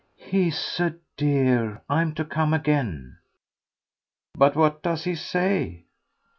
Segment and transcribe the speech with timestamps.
[0.17, 1.83] "He's a dear.
[1.87, 3.19] I'm to come again."
[4.33, 5.85] "But what does he say?"